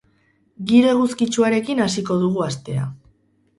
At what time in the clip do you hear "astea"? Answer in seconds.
2.49-2.91